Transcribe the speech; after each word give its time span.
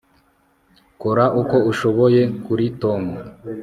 kora 1.01 1.25
uko 1.41 1.55
ushoboye 1.71 2.21
kuri 2.45 2.65
tom 2.81 3.03